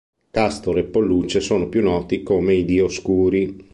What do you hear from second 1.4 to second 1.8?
sono